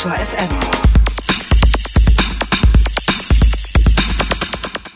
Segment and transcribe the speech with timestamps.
[0.00, 0.48] Detektor FM.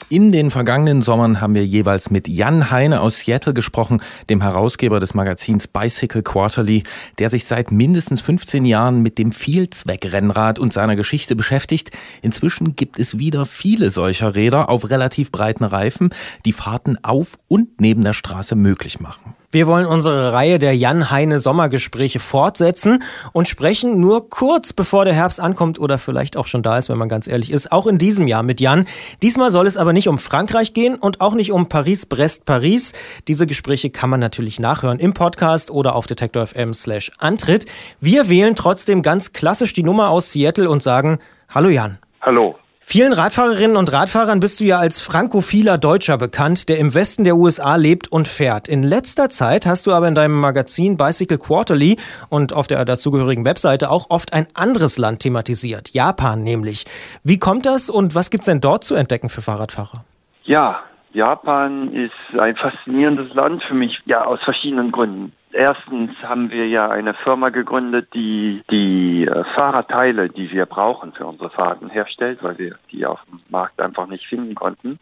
[0.09, 5.01] In den vergangenen Sommern haben wir jeweils mit Jan Heine aus Seattle gesprochen, dem Herausgeber
[5.01, 6.85] des Magazins Bicycle Quarterly,
[7.19, 11.91] der sich seit mindestens 15 Jahren mit dem Vielzweckrennrad und seiner Geschichte beschäftigt.
[12.23, 16.11] Inzwischen gibt es wieder viele solcher Räder auf relativ breiten Reifen,
[16.47, 19.35] die Fahrten auf und neben der Straße möglich machen.
[19.55, 25.39] Wir wollen unsere Reihe der Jan-Heine Sommergespräche fortsetzen und sprechen nur kurz bevor der Herbst
[25.39, 28.27] ankommt oder vielleicht auch schon da ist, wenn man ganz ehrlich ist, auch in diesem
[28.27, 28.89] Jahr mit Jan.
[29.23, 32.95] Diesmal soll es aber nicht um Frankreich gehen und auch nicht um Paris, Brest, Paris.
[33.29, 37.67] Diese Gespräche kann man natürlich nachhören im Podcast oder auf detektor FM slash Antritt.
[38.01, 41.99] Wir wählen trotzdem ganz klassisch die Nummer aus Seattle und sagen Hallo Jan.
[42.21, 42.57] Hallo.
[42.87, 47.35] Vielen Radfahrerinnen und Radfahrern bist du ja als frankophiler Deutscher bekannt, der im Westen der
[47.35, 48.69] USA lebt und fährt.
[48.69, 51.97] In letzter Zeit hast du aber in deinem Magazin Bicycle Quarterly
[52.29, 56.85] und auf der dazugehörigen Webseite auch oft ein anderes Land thematisiert, Japan nämlich.
[57.25, 60.05] Wie kommt das und was gibt es denn dort zu entdecken für Fahrradfahrer?
[60.45, 60.83] Ja,
[61.15, 65.33] Japan ist ein faszinierendes Land für mich, ja, aus verschiedenen Gründen.
[65.57, 71.27] Erstens haben wir ja eine Firma gegründet, die die äh, Fahrradteile, die wir brauchen für
[71.27, 74.99] unsere Fahrten herstellt, weil wir die auf dem Markt einfach nicht finden konnten.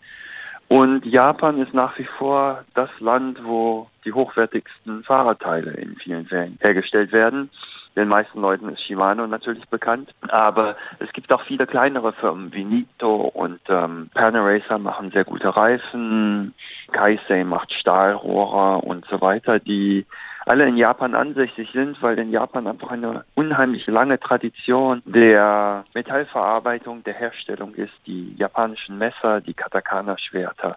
[0.69, 6.58] Und Japan ist nach wie vor das Land, wo die hochwertigsten Fahrradteile in vielen Fällen
[6.61, 7.48] hergestellt werden.
[7.97, 12.64] Den meisten Leuten ist Shimano natürlich bekannt, aber es gibt auch viele kleinere Firmen wie
[12.64, 16.53] Nito und ähm, Panaracer machen sehr gute Reifen,
[16.91, 20.05] Kaisei macht Stahlrohrer und so weiter, die
[20.47, 27.05] alle in Japan ansässig sind, weil in Japan einfach eine unheimlich lange Tradition der Metallverarbeitung,
[27.05, 27.93] der Herstellung ist.
[28.07, 30.77] Die japanischen Messer, die Katakana-Schwerter,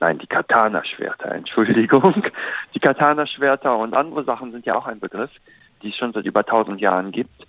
[0.00, 2.24] nein, die Katana-Schwerter, Entschuldigung,
[2.74, 5.30] die Katana-Schwerter und andere Sachen sind ja auch ein Begriff,
[5.82, 7.46] die es schon seit über 1000 Jahren gibt.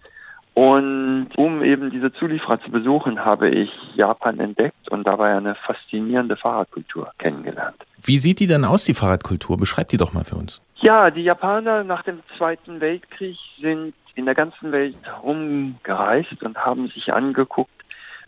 [0.53, 6.37] Und um eben diese Zulieferer zu besuchen, habe ich Japan entdeckt und dabei eine faszinierende
[6.37, 7.75] Fahrradkultur kennengelernt.
[8.01, 9.57] Wie sieht die denn aus, die Fahrradkultur?
[9.57, 10.61] Beschreib die doch mal für uns.
[10.77, 16.89] Ja, die Japaner nach dem Zweiten Weltkrieg sind in der ganzen Welt rumgereist und haben
[16.89, 17.71] sich angeguckt,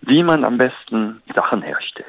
[0.01, 2.07] wie man am besten Sachen herstellt.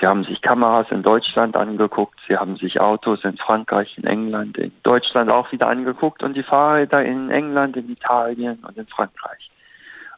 [0.00, 4.58] Sie haben sich Kameras in Deutschland angeguckt, sie haben sich Autos in Frankreich, in England,
[4.58, 9.50] in Deutschland auch wieder angeguckt und die Fahrräder in England, in Italien und in Frankreich.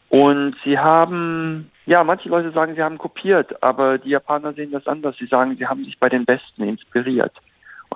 [0.09, 4.87] Und sie haben, ja, manche Leute sagen, sie haben kopiert, aber die Japaner sehen das
[4.87, 5.17] anders.
[5.19, 7.35] Sie sagen, sie haben sich bei den Besten inspiriert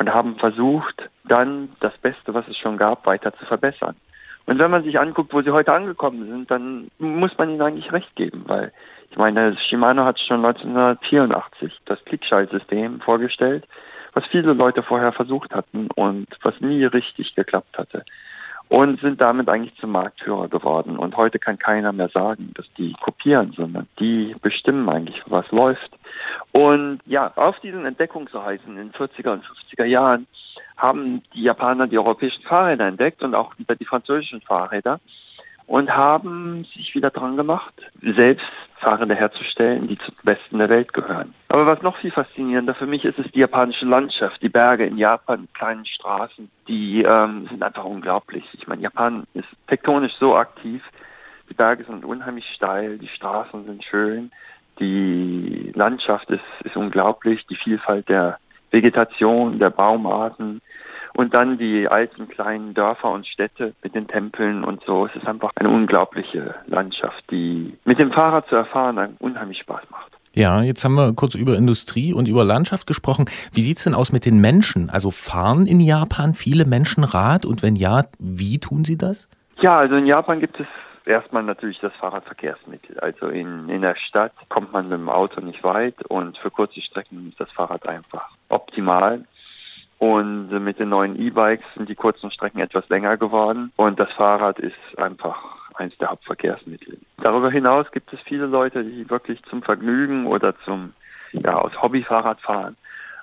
[0.00, 3.94] und haben versucht, dann das Beste, was es schon gab, weiter zu verbessern.
[4.46, 7.92] Und wenn man sich anguckt, wo sie heute angekommen sind, dann muss man ihnen eigentlich
[7.92, 8.72] recht geben, weil
[9.10, 13.68] ich meine, Shimano hat schon 1984 das Klickschaltsystem vorgestellt,
[14.14, 18.04] was viele Leute vorher versucht hatten und was nie richtig geklappt hatte.
[18.70, 20.96] Und sind damit eigentlich zum Marktführer geworden.
[20.96, 25.90] Und heute kann keiner mehr sagen, dass die kopieren, sondern die bestimmen eigentlich, was läuft.
[26.52, 30.28] Und ja, auf diesen Entdeckungsreisen in 40er und 50er Jahren
[30.76, 35.00] haben die Japaner die europäischen Fahrräder entdeckt und auch die französischen Fahrräder
[35.70, 37.72] und haben sich wieder dran gemacht,
[38.02, 38.44] selbst
[38.80, 41.32] Fahrräder herzustellen, die zum Besten der Welt gehören.
[41.46, 44.42] Aber was noch viel faszinierender für mich ist, ist die japanische Landschaft.
[44.42, 48.42] Die Berge in Japan, kleinen Straßen, die ähm, sind einfach unglaublich.
[48.54, 50.82] Ich meine, Japan ist tektonisch so aktiv.
[51.48, 54.32] Die Berge sind unheimlich steil, die Straßen sind schön,
[54.80, 58.40] die Landschaft ist, ist unglaublich, die Vielfalt der
[58.72, 60.62] Vegetation, der Baumarten,
[61.14, 65.06] und dann die alten kleinen Dörfer und Städte mit den Tempeln und so.
[65.06, 70.12] Es ist einfach eine unglaubliche Landschaft, die mit dem Fahrrad zu erfahren unheimlich Spaß macht.
[70.32, 73.28] Ja, jetzt haben wir kurz über Industrie und über Landschaft gesprochen.
[73.52, 74.88] Wie sieht es denn aus mit den Menschen?
[74.88, 79.28] Also fahren in Japan viele Menschen Rad und wenn ja, wie tun sie das?
[79.60, 80.66] Ja, also in Japan gibt es
[81.04, 83.00] erstmal natürlich das Fahrradverkehrsmittel.
[83.00, 86.80] Also in, in der Stadt kommt man mit dem Auto nicht weit und für kurze
[86.80, 89.24] Strecken ist das Fahrrad einfach optimal.
[90.00, 94.58] Und mit den neuen E-Bikes sind die kurzen Strecken etwas länger geworden und das Fahrrad
[94.58, 95.38] ist einfach
[95.74, 96.96] eines der Hauptverkehrsmittel.
[97.18, 100.94] Darüber hinaus gibt es viele Leute, die wirklich zum Vergnügen oder zum
[101.32, 102.78] ja, aus Hobbyfahrrad fahren.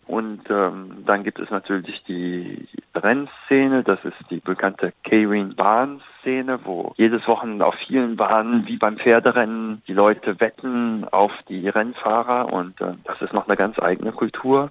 [0.06, 6.94] Und ähm, dann gibt es natürlich die Rennszene, das ist die bekannte K-Ring Bahn-Szene, wo
[6.95, 12.79] jedes Wochenende auf vielen Bahnen wie beim Pferderennen die Leute wetten auf die Rennfahrer und
[12.81, 14.69] äh, das ist noch eine ganz eigene Kultur.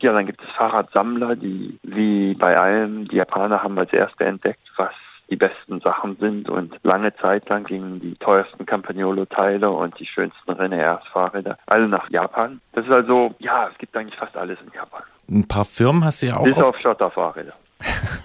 [0.00, 4.62] Ja, dann gibt es Fahrradsammler, die wie bei allem, die Japaner haben als erste entdeckt,
[4.76, 4.92] was
[5.30, 10.50] die besten Sachen sind und lange Zeit lang gingen die teuersten Campagnolo-Teile und die schönsten
[10.50, 12.60] René-Ers-Fahrräder alle nach Japan.
[12.72, 15.02] Das ist also, ja, es gibt eigentlich fast alles in Japan.
[15.28, 16.44] Ein paar Firmen hast du ja auch.
[16.44, 17.54] Bis auf, auf Schotterfahrräder.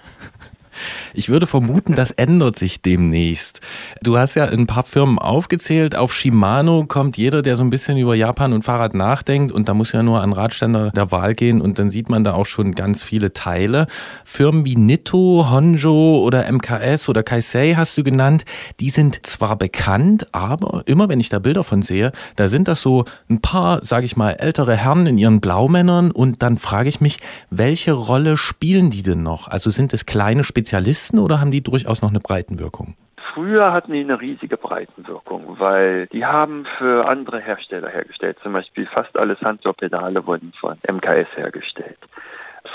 [1.12, 3.60] Ich würde vermuten, das ändert sich demnächst.
[4.02, 5.96] Du hast ja ein paar Firmen aufgezählt.
[5.96, 9.74] Auf Shimano kommt jeder, der so ein bisschen über Japan und Fahrrad nachdenkt und da
[9.74, 12.74] muss ja nur an Radständer der Wahl gehen und dann sieht man da auch schon
[12.74, 13.86] ganz viele Teile.
[14.24, 18.44] Firmen wie Nitto, Honjo oder MKS oder Kaisei hast du genannt,
[18.78, 22.82] die sind zwar bekannt, aber immer wenn ich da Bilder von sehe, da sind das
[22.82, 27.00] so ein paar, sage ich mal, ältere Herren in ihren Blaumännern und dann frage ich
[27.00, 27.18] mich,
[27.50, 29.48] welche Rolle spielen die denn noch?
[29.48, 32.94] Also sind es kleine Spezialisten oder haben die durchaus noch eine Breitenwirkung?
[33.34, 38.38] Früher hatten die eine riesige Breitenwirkung, weil die haben für andere Hersteller hergestellt.
[38.42, 41.98] Zum Beispiel fast alle Santor-Pedale wurden von MKS hergestellt.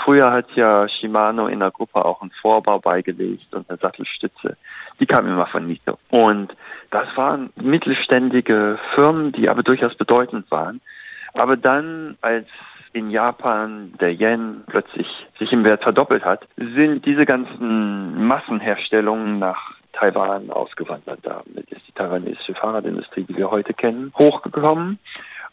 [0.02, 4.56] Früher hat ja Shimano in der Gruppe auch einen Vorbau beigelegt und eine Sattelstütze.
[4.98, 5.98] Die kam immer von Nito.
[6.10, 6.56] Und
[6.90, 10.80] das waren mittelständige Firmen, die aber durchaus bedeutend waren.
[11.34, 12.46] Aber dann, als
[12.96, 15.06] in Japan der Yen plötzlich
[15.38, 21.20] sich im Wert verdoppelt hat, sind diese ganzen Massenherstellungen nach Taiwan ausgewandert.
[21.22, 24.98] Damit ist die taiwanesische Fahrradindustrie, die wir heute kennen, hochgekommen.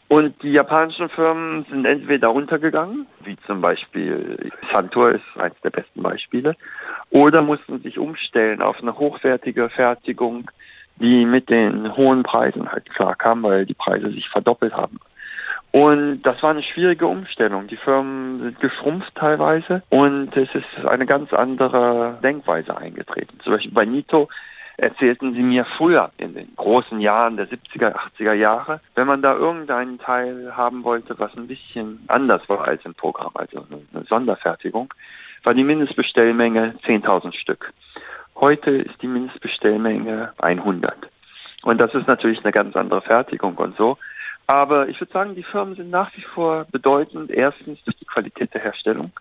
[0.08, 6.02] Und die japanischen Firmen sind entweder untergegangen, wie zum Beispiel Santur ist eines der besten
[6.02, 6.56] Beispiele,
[7.10, 10.50] oder mussten sich umstellen auf eine hochwertige Fertigung,
[10.96, 14.98] die mit den hohen Preisen halt klar kam, weil die Preise sich verdoppelt haben.
[15.74, 17.66] Und das war eine schwierige Umstellung.
[17.66, 23.40] Die Firmen sind geschrumpft teilweise und es ist eine ganz andere Denkweise eingetreten.
[23.42, 24.28] Zum Beispiel bei Nito
[24.76, 29.34] erzählten sie mir früher in den großen Jahren der 70er, 80er Jahre, wenn man da
[29.34, 34.94] irgendeinen Teil haben wollte, was ein bisschen anders war als im Programm, also eine Sonderfertigung,
[35.42, 37.72] war die Mindestbestellmenge 10.000 Stück.
[38.36, 40.94] Heute ist die Mindestbestellmenge 100.
[41.64, 43.98] Und das ist natürlich eine ganz andere Fertigung und so.
[44.46, 47.30] Aber ich würde sagen, die Firmen sind nach wie vor bedeutend.
[47.30, 49.12] Erstens durch die Qualität der Herstellung.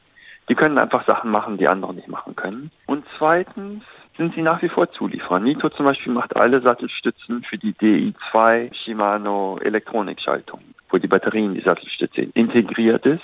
[0.50, 2.72] Die können einfach Sachen machen, die andere nicht machen können.
[2.86, 3.84] Und zweitens
[4.18, 5.40] sind sie nach wie vor Zulieferer.
[5.40, 11.62] Nito zum Beispiel macht alle Sattelstützen für die DI2 Shimano Elektronikschaltung, wo die Batterien die
[11.62, 13.24] Sattelstütze integriert ist.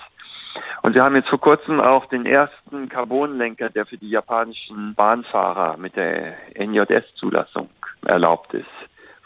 [0.82, 5.78] Und sie haben jetzt vor kurzem auch den ersten Carbonlenker, der für die japanischen Bahnfahrer
[5.78, 7.70] mit der NJS-Zulassung
[8.06, 8.66] erlaubt ist,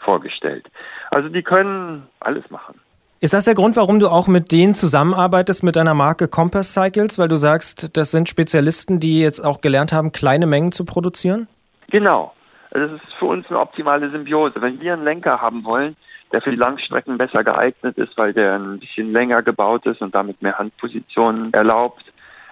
[0.04, 0.70] vorgestellt.
[1.10, 2.80] Also die können alles machen.
[3.20, 7.18] Ist das der Grund, warum du auch mit denen zusammenarbeitest, mit deiner Marke Compass Cycles?
[7.18, 11.48] Weil du sagst, das sind Spezialisten, die jetzt auch gelernt haben, kleine Mengen zu produzieren?
[11.90, 12.34] Genau.
[12.70, 14.60] Das ist für uns eine optimale Symbiose.
[14.60, 15.96] Wenn wir einen Lenker haben wollen,
[16.32, 20.14] der für die Langstrecken besser geeignet ist, weil der ein bisschen länger gebaut ist und
[20.14, 22.04] damit mehr Handpositionen erlaubt,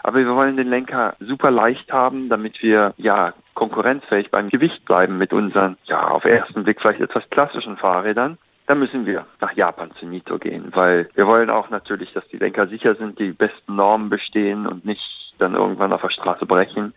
[0.04, 5.18] aber wir wollen den Lenker super leicht haben, damit wir ja konkurrenzfähig beim Gewicht bleiben
[5.18, 8.38] mit unseren, ja, auf ersten Blick vielleicht etwas klassischen Fahrrädern.
[8.66, 12.38] Dann müssen wir nach Japan zu Nito gehen, weil wir wollen auch natürlich, dass die
[12.38, 15.02] Lenker sicher sind, die besten Normen bestehen und nicht
[15.38, 16.94] dann irgendwann auf der Straße brechen.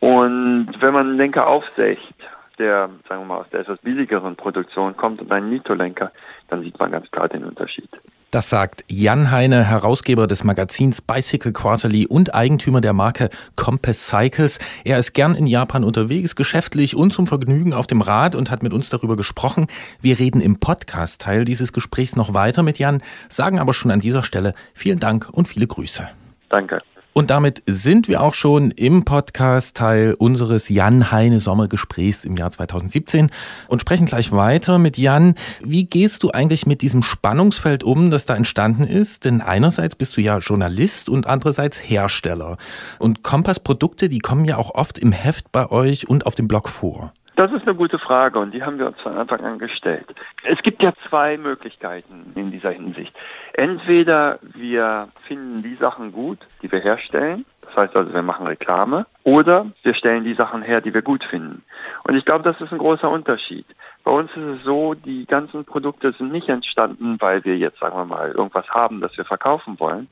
[0.00, 2.28] Und wenn man einen Lenker aufsägt,
[2.58, 6.12] der, sagen wir mal, aus der etwas billigeren Produktion kommt und einen Nito-Lenker,
[6.48, 7.88] dann sieht man ganz klar den Unterschied.
[8.34, 14.58] Das sagt Jan Heine, Herausgeber des Magazins Bicycle Quarterly und Eigentümer der Marke Compass Cycles.
[14.82, 18.64] Er ist gern in Japan unterwegs, geschäftlich und zum Vergnügen auf dem Rad und hat
[18.64, 19.68] mit uns darüber gesprochen.
[20.00, 24.24] Wir reden im Podcast-Teil dieses Gesprächs noch weiter mit Jan, sagen aber schon an dieser
[24.24, 26.08] Stelle vielen Dank und viele Grüße.
[26.48, 26.82] Danke.
[27.14, 33.30] Und damit sind wir auch schon im Podcast-Teil unseres Jan-Heine-Sommergesprächs im Jahr 2017
[33.68, 35.36] und sprechen gleich weiter mit Jan.
[35.62, 39.24] Wie gehst du eigentlich mit diesem Spannungsfeld um, das da entstanden ist?
[39.24, 42.58] Denn einerseits bist du ja Journalist und andererseits Hersteller.
[42.98, 46.68] Und Kompass-Produkte, die kommen ja auch oft im Heft bei euch und auf dem Blog
[46.68, 47.12] vor.
[47.36, 50.14] Das ist eine gute Frage und die haben wir uns von Anfang an gestellt.
[50.44, 53.12] Es gibt ja zwei Möglichkeiten in dieser Hinsicht.
[53.54, 59.06] Entweder wir finden die Sachen gut, die wir herstellen, das heißt also, wir machen Reklame,
[59.24, 61.64] oder wir stellen die Sachen her, die wir gut finden.
[62.04, 63.66] Und ich glaube, das ist ein großer Unterschied.
[64.04, 67.96] Bei uns ist es so, die ganzen Produkte sind nicht entstanden, weil wir jetzt, sagen
[67.96, 70.08] wir mal, irgendwas haben, das wir verkaufen wollen,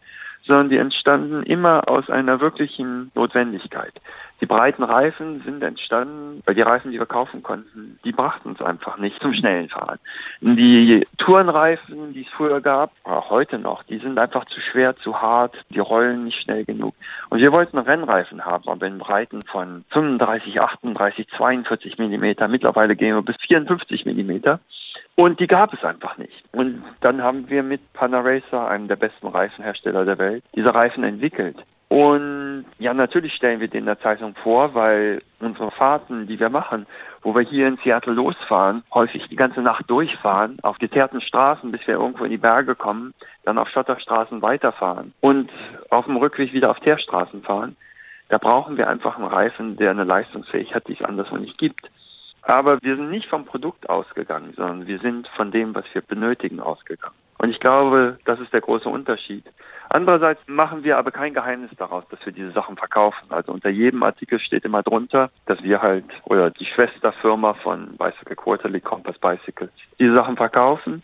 [0.46, 3.92] sondern die entstanden immer aus einer wirklichen Notwendigkeit.
[4.42, 8.60] Die breiten Reifen sind entstanden, weil die Reifen, die wir kaufen konnten, die brachten uns
[8.60, 10.00] einfach nicht zum schnellen Fahren.
[10.40, 15.22] Die Tourenreifen, die es früher gab, auch heute noch, die sind einfach zu schwer, zu
[15.22, 16.96] hart, die rollen nicht schnell genug.
[17.30, 22.48] Und wir wollten Rennreifen haben, aber in Breiten von 35, 38, 42 Millimeter.
[22.48, 24.58] Mittlerweile gehen wir bis 54 Millimeter.
[25.14, 26.44] Und die gab es einfach nicht.
[26.52, 31.56] Und dann haben wir mit Panaracer, einem der besten Reifenhersteller der Welt, diese Reifen entwickelt.
[31.88, 36.86] Und ja, natürlich stellen wir den der Zeitung vor, weil unsere Fahrten, die wir machen,
[37.20, 41.86] wo wir hier in Seattle losfahren, häufig die ganze Nacht durchfahren, auf geteerten Straßen, bis
[41.86, 43.12] wir irgendwo in die Berge kommen,
[43.44, 45.50] dann auf Schotterstraßen weiterfahren und
[45.90, 47.76] auf dem Rückweg wieder auf Teerstraßen fahren,
[48.30, 51.90] Da brauchen wir einfach einen Reifen, der eine Leistungsfähigkeit hat, die es anderswo nicht gibt.
[52.42, 56.60] Aber wir sind nicht vom Produkt ausgegangen, sondern wir sind von dem, was wir benötigen,
[56.60, 57.14] ausgegangen.
[57.38, 59.44] Und ich glaube, das ist der große Unterschied.
[59.88, 63.26] Andererseits machen wir aber kein Geheimnis daraus, dass wir diese Sachen verkaufen.
[63.30, 68.36] Also unter jedem Artikel steht immer drunter, dass wir halt oder die Schwesterfirma von Bicycle
[68.36, 71.02] Quarterly Compass Bicycles diese Sachen verkaufen.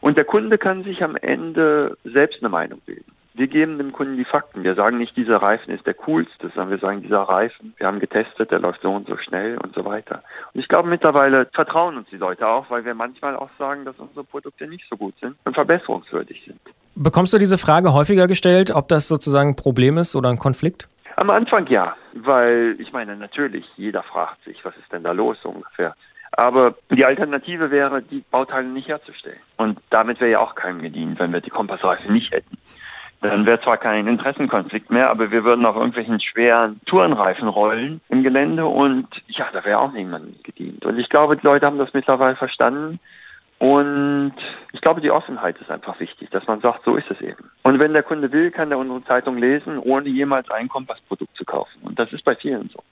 [0.00, 3.12] Und der Kunde kann sich am Ende selbst eine Meinung bilden.
[3.40, 4.64] Wir geben dem Kunden die Fakten.
[4.64, 7.98] Wir sagen nicht, dieser Reifen ist der coolste, sondern wir sagen, dieser Reifen, wir haben
[7.98, 10.22] getestet, der läuft so und so schnell und so weiter.
[10.52, 13.94] Und ich glaube, mittlerweile vertrauen uns die Leute auch, weil wir manchmal auch sagen, dass
[13.96, 16.60] unsere Produkte nicht so gut sind und verbesserungswürdig sind.
[16.96, 20.86] Bekommst du diese Frage häufiger gestellt, ob das sozusagen ein Problem ist oder ein Konflikt?
[21.16, 25.38] Am Anfang ja, weil ich meine, natürlich, jeder fragt sich, was ist denn da los
[25.44, 25.96] ungefähr.
[26.32, 29.40] Aber die Alternative wäre, die Bauteile nicht herzustellen.
[29.56, 32.58] Und damit wäre ja auch keinem gedient, wenn wir die Kompassreifen nicht hätten.
[33.22, 38.22] Dann wäre zwar kein Interessenkonflikt mehr, aber wir würden auf irgendwelchen schweren Tourenreifen rollen im
[38.22, 40.86] Gelände und ja, da wäre auch niemand gedient.
[40.86, 42.98] Und ich glaube, die Leute haben das mittlerweile verstanden.
[43.58, 44.32] Und
[44.72, 47.50] ich glaube, die Offenheit ist einfach wichtig, dass man sagt, so ist es eben.
[47.62, 51.44] Und wenn der Kunde will, kann er unsere Zeitung lesen, ohne jemals ein Kompassprodukt zu
[51.44, 51.78] kaufen.
[51.82, 52.82] Und das ist bei vielen so.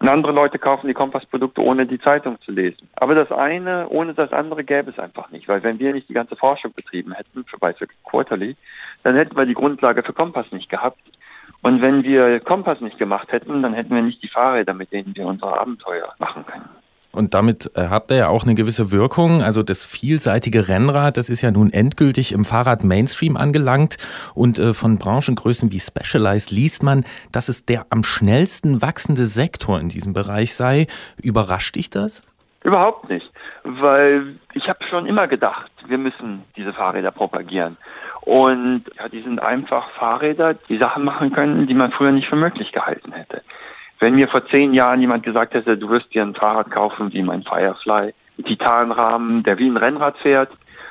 [0.00, 2.88] Und andere Leute kaufen die Kompassprodukte, ohne die Zeitung zu lesen.
[2.94, 6.14] Aber das eine ohne das andere gäbe es einfach nicht, weil wenn wir nicht die
[6.14, 8.56] ganze Forschung betrieben hätten für Bicycle Quarterly,
[9.02, 11.00] dann hätten wir die Grundlage für Kompass nicht gehabt.
[11.62, 15.16] Und wenn wir Kompass nicht gemacht hätten, dann hätten wir nicht die Fahrräder, mit denen
[15.16, 16.68] wir unsere Abenteuer machen können.
[17.18, 19.42] Und damit äh, habt ihr ja auch eine gewisse Wirkung.
[19.42, 23.96] Also das vielseitige Rennrad, das ist ja nun endgültig im Fahrrad-Mainstream angelangt.
[24.36, 29.80] Und äh, von Branchengrößen wie Specialized liest man, dass es der am schnellsten wachsende Sektor
[29.80, 30.86] in diesem Bereich sei.
[31.20, 32.22] Überrascht dich das?
[32.62, 33.28] Überhaupt nicht,
[33.64, 37.78] weil ich habe schon immer gedacht, wir müssen diese Fahrräder propagieren.
[38.20, 42.36] Und ja, die sind einfach Fahrräder, die Sachen machen können, die man früher nicht für
[42.36, 43.42] möglich gehalten hätte.
[44.00, 47.22] Wenn mir vor zehn Jahren jemand gesagt hätte, du wirst dir ein Fahrrad kaufen wie
[47.22, 48.14] mein Firefly,
[48.44, 50.50] Titanrahmen, der wie ein Rennrad fährt,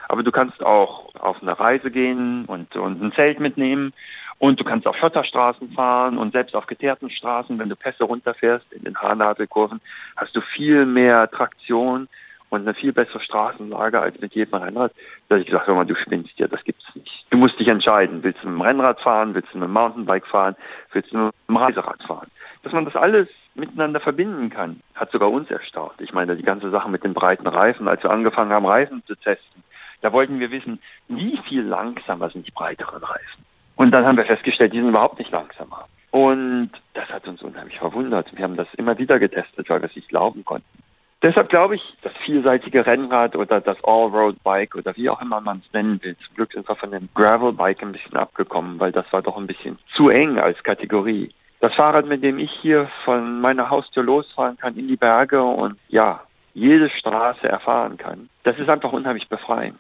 [0.10, 3.94] aber du kannst auch auf eine Reise gehen und, und ein Zelt mitnehmen
[4.40, 8.66] und du kannst auf Schotterstraßen fahren und selbst auf geteerten Straßen, wenn du Pässe runterfährst
[8.74, 9.80] in den Haarnadelkurven,
[10.18, 12.10] hast du viel mehr Traktion
[12.50, 14.92] und eine viel bessere Straßenlage als mit jedem Rennrad.
[15.30, 17.26] Da habe ich gesagt, hör mal, du spinnst ja, das gibt's nicht.
[17.30, 20.28] Du musst dich entscheiden, willst du mit dem Rennrad fahren, willst du mit dem Mountainbike
[20.28, 20.56] fahren,
[20.92, 22.28] willst du mit dem Reiserad fahren
[22.64, 26.00] dass man das alles miteinander verbinden kann, hat sogar uns erstaunt.
[26.00, 29.16] Ich meine, die ganze Sache mit den breiten Reifen, als wir angefangen haben, Reifen zu
[29.16, 29.64] testen,
[30.02, 33.46] da wollten wir wissen, wie viel langsamer sind die breiteren Reifen.
[33.76, 35.88] Und dann haben wir festgestellt, die sind überhaupt nicht langsamer.
[36.12, 38.36] Und das hat uns unheimlich verwundert.
[38.36, 40.84] Wir haben das immer wieder getestet, weil wir es nicht glauben konnten.
[41.24, 45.74] Deshalb glaube ich, das vielseitige Rennrad oder das All-Road-Bike oder wie auch immer man es
[45.74, 49.24] nennen will, zum Glück sind wir von dem Gravel-Bike ein bisschen abgekommen, weil das war
[49.24, 53.70] doch ein bisschen zu eng als Kategorie das Fahrrad, mit dem ich hier von meiner
[53.70, 56.22] Haustür losfahren kann in die Berge und ja,
[56.54, 59.80] jede Straße erfahren kann, das ist einfach unheimlich befreiend.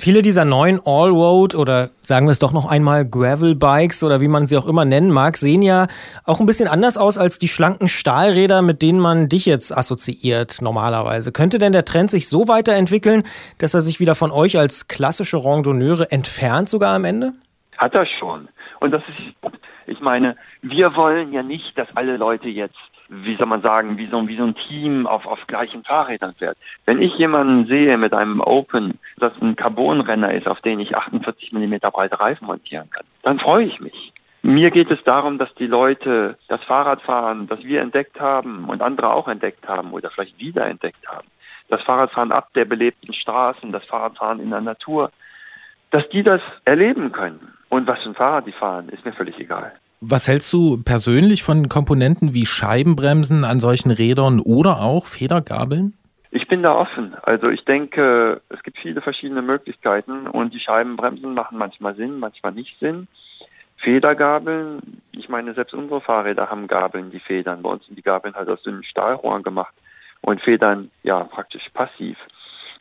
[0.00, 4.46] Viele dieser neuen Allroad oder sagen wir es doch noch einmal Gravel-Bikes oder wie man
[4.46, 5.88] sie auch immer nennen mag, sehen ja
[6.24, 10.62] auch ein bisschen anders aus als die schlanken Stahlräder, mit denen man dich jetzt assoziiert
[10.62, 11.32] normalerweise.
[11.32, 13.24] Könnte denn der Trend sich so weiterentwickeln,
[13.58, 17.32] dass er sich wieder von euch als klassische Randonneure entfernt sogar am Ende?
[17.76, 18.48] Hat er schon.
[18.78, 19.52] Und das ist,
[19.88, 22.76] ich meine, wir wollen ja nicht, dass alle Leute jetzt,
[23.08, 26.58] wie soll man sagen, wie so, wie so ein Team auf, auf gleichen Fahrrädern fährt.
[26.84, 31.52] Wenn ich jemanden sehe mit einem Open, das ein Carbonrenner ist, auf den ich 48
[31.52, 34.12] mm breite Reifen montieren kann, dann freue ich mich.
[34.42, 39.12] Mir geht es darum, dass die Leute das Fahrradfahren, das wir entdeckt haben und andere
[39.12, 41.26] auch entdeckt haben oder vielleicht wieder entdeckt haben,
[41.68, 45.10] das Fahrradfahren ab der belebten Straßen, das Fahrradfahren in der Natur,
[45.90, 47.57] dass die das erleben können.
[47.68, 49.72] Und was für ein Fahrrad die fahren, ist mir völlig egal.
[50.00, 55.94] Was hältst du persönlich von Komponenten wie Scheibenbremsen an solchen Rädern oder auch Federgabeln?
[56.30, 57.14] Ich bin da offen.
[57.22, 62.52] Also ich denke, es gibt viele verschiedene Möglichkeiten und die Scheibenbremsen machen manchmal Sinn, manchmal
[62.52, 63.08] nicht Sinn.
[63.78, 67.62] Federgabeln, ich meine, selbst unsere Fahrräder haben Gabeln, die federn.
[67.62, 69.74] Bei uns sind die Gabeln halt aus dünnen Stahlrohren gemacht
[70.20, 72.18] und federn ja praktisch passiv.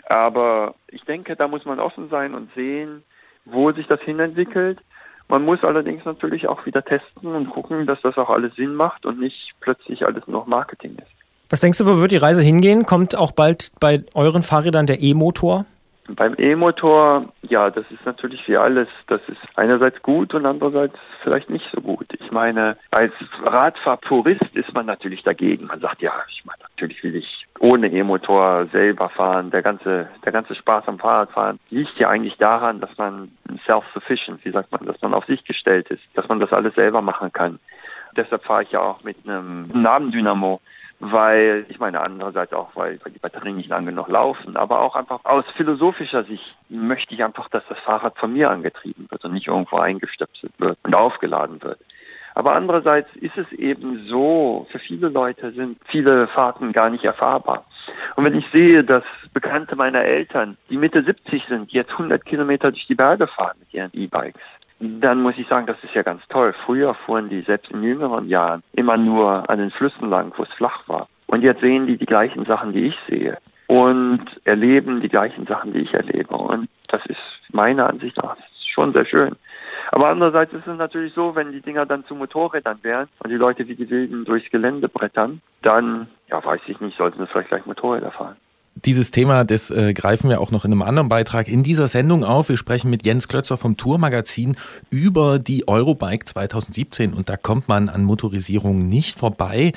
[0.09, 3.03] Aber ich denke, da muss man offen sein und sehen,
[3.51, 4.79] wo sich das hinentwickelt.
[5.27, 9.05] Man muss allerdings natürlich auch wieder testen und gucken, dass das auch alles Sinn macht
[9.05, 11.11] und nicht plötzlich alles nur Marketing ist.
[11.49, 12.85] Was denkst du, wo wird die Reise hingehen?
[12.85, 15.65] Kommt auch bald bei euren Fahrrädern der E-Motor?
[16.09, 18.87] Beim E-Motor, ja, das ist natürlich wie alles.
[19.07, 22.07] Das ist einerseits gut und andererseits vielleicht nicht so gut.
[22.19, 23.11] Ich meine, als
[23.43, 25.67] Radfahrpurist ist man natürlich dagegen.
[25.67, 29.51] Man sagt, ja, ich meine, natürlich will ich ohne E-Motor selber fahren.
[29.51, 33.31] Der ganze, der ganze Spaß am Fahrradfahren liegt ja eigentlich daran, dass man
[33.65, 37.01] self-sufficient, wie sagt man, dass man auf sich gestellt ist, dass man das alles selber
[37.01, 37.59] machen kann.
[38.15, 40.61] Deshalb fahre ich ja auch mit einem Nabendynamo
[40.99, 44.95] weil ich meine andererseits auch, weil, weil die Batterien nicht lange noch laufen, aber auch
[44.95, 49.33] einfach aus philosophischer Sicht möchte ich einfach, dass das Fahrrad von mir angetrieben wird und
[49.33, 51.79] nicht irgendwo eingestöpselt wird und aufgeladen wird.
[52.33, 57.65] Aber andererseits ist es eben so, für viele Leute sind viele Fahrten gar nicht erfahrbar.
[58.15, 62.71] Und wenn ich sehe, dass Bekannte meiner Eltern, die Mitte 70 sind, jetzt 100 Kilometer
[62.71, 64.41] durch die Berge fahren mit ihren E-Bikes,
[64.79, 66.53] dann muss ich sagen, das ist ja ganz toll.
[66.65, 70.53] Früher fuhren die selbst in jüngeren Jahren immer nur an den Flüssen lang, wo es
[70.53, 71.07] flach war.
[71.25, 75.73] Und jetzt sehen die die gleichen Sachen, die ich sehe und erleben die gleichen Sachen,
[75.73, 76.35] die ich erlebe.
[76.35, 77.19] Und das ist
[77.51, 78.37] meiner Ansicht nach
[78.77, 79.35] schon sehr schön.
[79.91, 83.37] Aber andererseits ist es natürlich so, wenn die Dinger dann zu Motorrädern wären und die
[83.37, 87.49] Leute wie die Wilden durchs Gelände brettern, dann, ja weiß ich nicht, sollten sie vielleicht
[87.49, 88.35] gleich Motorräder fahren.
[88.85, 92.23] Dieses Thema, das äh, greifen wir auch noch in einem anderen Beitrag in dieser Sendung
[92.23, 92.49] auf.
[92.49, 94.55] Wir sprechen mit Jens Klötzer vom Tourmagazin
[94.91, 99.71] über die Eurobike 2017 und da kommt man an Motorisierung nicht vorbei.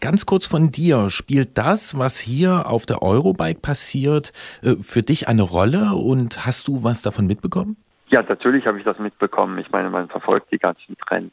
[0.00, 4.32] Ganz kurz von dir, spielt das, was hier auf der Eurobike passiert,
[4.62, 7.76] äh, für dich eine Rolle und hast du was davon mitbekommen?
[8.08, 9.58] Ja, natürlich habe ich das mitbekommen.
[9.58, 11.32] Ich meine, man verfolgt die ganzen Trends.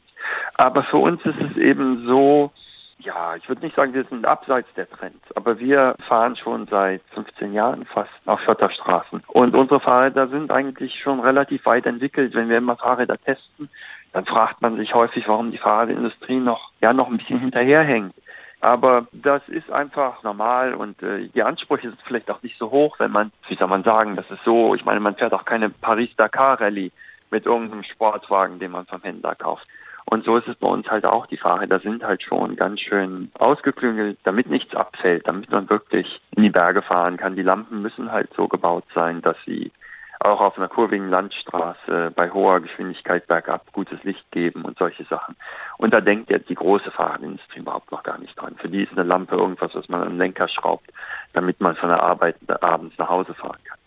[0.54, 2.52] Aber für uns ist es eben so,
[3.00, 7.02] ja, ich würde nicht sagen, wir sind abseits der Trends, aber wir fahren schon seit
[7.14, 9.22] 15 Jahren fast auf Schotterstraßen.
[9.28, 12.34] Und unsere Fahrräder sind eigentlich schon relativ weit entwickelt.
[12.34, 13.68] Wenn wir immer Fahrräder testen,
[14.12, 18.14] dann fragt man sich häufig, warum die Fahrradindustrie noch, ja, noch ein bisschen hinterherhängt.
[18.60, 22.98] Aber das ist einfach normal und äh, die Ansprüche sind vielleicht auch nicht so hoch,
[22.98, 25.70] wenn man, wie soll man sagen, das ist so, ich meine, man fährt auch keine
[25.70, 26.92] Paris-Dakar-Rallye
[27.30, 29.66] mit irgendeinem Sportwagen, den man vom Händler kauft.
[30.04, 31.26] Und so ist es bei uns halt auch.
[31.26, 36.42] Die Fahrräder sind halt schon ganz schön ausgeklüngelt, damit nichts abfällt, damit man wirklich in
[36.42, 37.36] die Berge fahren kann.
[37.36, 39.70] Die Lampen müssen halt so gebaut sein, dass sie
[40.20, 45.34] auch auf einer kurvigen Landstraße bei hoher Geschwindigkeit bergab gutes Licht geben und solche Sachen.
[45.78, 48.54] Und da denkt jetzt die große Fahrradindustrie überhaupt noch gar nicht dran.
[48.60, 50.90] Für die ist eine Lampe irgendwas, was man an den Lenker schraubt,
[51.32, 53.78] damit man von der Arbeit abends nach Hause fahren kann.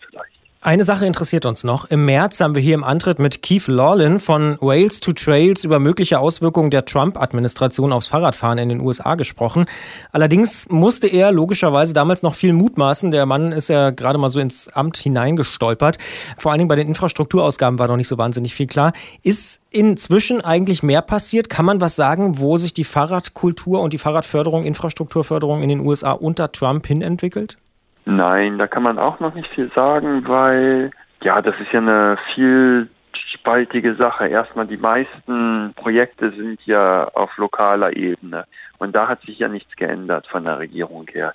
[0.64, 1.90] Eine Sache interessiert uns noch.
[1.90, 5.78] Im März haben wir hier im Antritt mit Keith Lawlin von Wales to Trails über
[5.78, 9.66] mögliche Auswirkungen der Trump-Administration aufs Fahrradfahren in den USA gesprochen.
[10.10, 13.10] Allerdings musste er logischerweise damals noch viel mutmaßen.
[13.10, 15.98] Der Mann ist ja gerade mal so ins Amt hineingestolpert.
[16.38, 18.94] Vor allen Dingen bei den Infrastrukturausgaben war noch nicht so wahnsinnig viel klar.
[19.22, 21.50] Ist inzwischen eigentlich mehr passiert?
[21.50, 26.12] Kann man was sagen, wo sich die Fahrradkultur und die Fahrradförderung, Infrastrukturförderung in den USA
[26.12, 27.58] unter Trump hin entwickelt?
[28.04, 30.90] Nein, da kann man auch noch nicht viel sagen, weil
[31.22, 34.28] ja, das ist ja eine vielspaltige Sache.
[34.28, 38.44] Erstmal die meisten Projekte sind ja auf lokaler Ebene
[38.78, 41.34] und da hat sich ja nichts geändert von der Regierung her.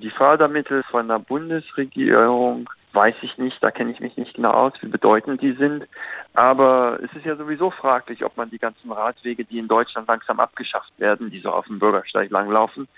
[0.00, 4.72] Die Fördermittel von der Bundesregierung weiß ich nicht, da kenne ich mich nicht genau aus,
[4.80, 5.86] wie bedeutend die sind.
[6.34, 10.40] Aber es ist ja sowieso fraglich, ob man die ganzen Radwege, die in Deutschland langsam
[10.40, 12.88] abgeschafft werden, die so auf dem Bürgersteig langlaufen,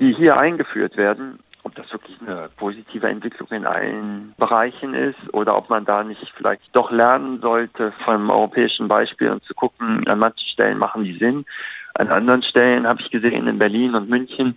[0.00, 5.56] die hier eingeführt werden, ob das wirklich eine positive Entwicklung in allen Bereichen ist oder
[5.56, 10.18] ob man da nicht vielleicht doch lernen sollte vom europäischen Beispiel und zu gucken, an
[10.18, 11.44] manchen Stellen machen die Sinn.
[11.96, 14.56] An anderen Stellen habe ich gesehen, in Berlin und München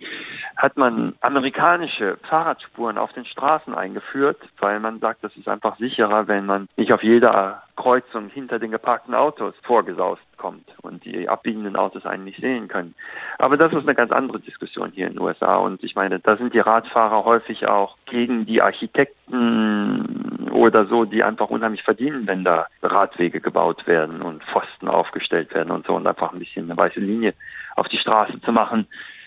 [0.56, 6.26] hat man amerikanische Fahrradspuren auf den Straßen eingeführt, weil man sagt, das ist einfach sicherer,
[6.26, 11.76] wenn man nicht auf jeder Kreuzung hinter den geparkten Autos vorgesaust kommt und die abbiegenden
[11.76, 12.96] Autos einen nicht sehen können.
[13.38, 16.36] Aber das ist eine ganz andere Diskussion hier in den USA und ich meine, da
[16.36, 22.44] sind die Radfahrer häufig auch gegen die Architekten oder so, die einfach unheimlich verdienen, wenn
[22.44, 26.76] da Radwege gebaut werden und Pfosten aufgestellt werden und so und einfach ein bisschen eine
[26.76, 27.34] weiße Linie
[27.76, 28.86] auf die Straße zu machen.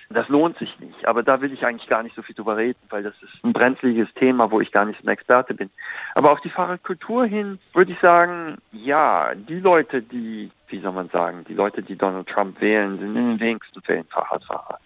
[0.10, 1.08] Das lohnt sich nicht.
[1.08, 3.54] Aber da will ich eigentlich gar nicht so viel drüber reden, weil das ist ein
[3.54, 5.70] brenzliges Thema, wo ich gar nicht so ein Experte bin.
[6.16, 11.10] Aber auf die Fahrradkultur hin würde ich sagen, ja, die Leute, die, wie soll man
[11.10, 14.80] sagen, die Leute, die Donald Trump wählen, sind in den wenigsten Fällen Fahrradfahrer.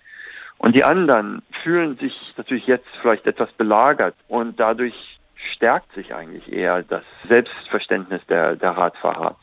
[0.57, 4.93] Und die anderen fühlen sich natürlich jetzt vielleicht etwas belagert und dadurch
[5.53, 9.35] stärkt sich eigentlich eher das Selbstverständnis der, der Radfahrer.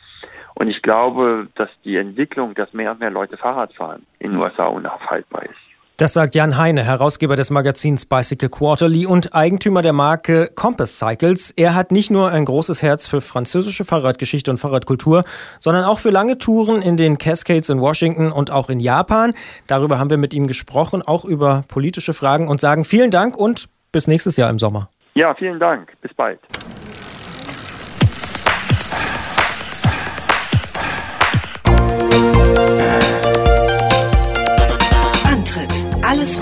[0.54, 4.40] Und ich glaube, dass die Entwicklung, dass mehr und mehr Leute Fahrrad fahren, in den
[4.40, 5.71] USA unaufhaltbar ist.
[6.02, 11.52] Das sagt Jan Heine, Herausgeber des Magazins Bicycle Quarterly und Eigentümer der Marke Compass Cycles.
[11.52, 15.22] Er hat nicht nur ein großes Herz für französische Fahrradgeschichte und Fahrradkultur,
[15.60, 19.32] sondern auch für lange Touren in den Cascades in Washington und auch in Japan.
[19.68, 23.68] Darüber haben wir mit ihm gesprochen, auch über politische Fragen und sagen vielen Dank und
[23.92, 24.90] bis nächstes Jahr im Sommer.
[25.14, 25.92] Ja, vielen Dank.
[26.00, 26.40] Bis bald.